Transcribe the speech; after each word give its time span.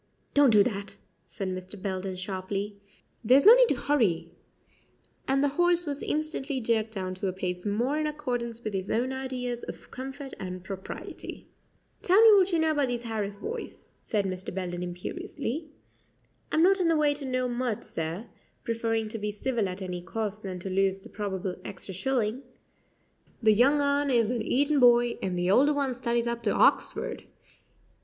"Don't 0.33 0.49
do 0.49 0.63
that," 0.63 0.95
said 1.25 1.49
Mr. 1.49 1.79
Belden 1.79 2.15
sharply; 2.15 2.75
"there's 3.23 3.45
no 3.45 3.53
need 3.53 3.69
to 3.69 3.75
hurry 3.75 4.31
and 5.27 5.43
the 5.43 5.49
horse 5.59 5.85
was 5.85 6.01
instantly 6.01 6.59
jerked 6.59 6.91
down 6.91 7.13
to 7.13 7.27
a 7.27 7.33
pace 7.33 7.67
more 7.67 7.99
in 7.99 8.07
accordance 8.07 8.63
with 8.63 8.73
his 8.73 8.89
own 8.89 9.13
ideas 9.13 9.61
of 9.61 9.91
comfort 9.91 10.33
and 10.39 10.63
propriety. 10.63 11.47
"Tell 12.01 12.19
me 12.19 12.35
what 12.35 12.51
you 12.51 12.57
know 12.57 12.71
about 12.71 12.87
these 12.87 13.03
Harris 13.03 13.35
boys," 13.37 13.91
said 14.01 14.25
Mr. 14.25 14.51
Belden 14.51 14.81
imperiously. 14.81 15.69
"I'm 16.51 16.63
not 16.63 16.81
in 16.81 16.87
the 16.87 16.97
way 16.97 17.13
to 17.13 17.23
know 17.25 17.47
much, 17.47 17.83
sir" 17.83 18.25
preferring 18.63 19.07
to 19.09 19.19
be 19.19 19.29
civil 19.29 19.69
at 19.69 19.83
any 19.83 20.01
cost 20.01 20.41
than 20.41 20.57
to 20.61 20.69
lose 20.71 21.03
the 21.03 21.09
probable 21.09 21.57
extra 21.63 21.93
shilling 21.93 22.41
"the 23.43 23.53
young 23.53 23.79
un 23.81 24.09
is 24.09 24.31
an 24.31 24.41
Eton 24.41 24.79
boy, 24.79 25.19
and 25.21 25.37
the 25.37 25.51
older 25.51 25.75
one 25.75 25.93
studies 25.93 26.25
up 26.25 26.41
to 26.41 26.55
Hoxford. 26.55 27.27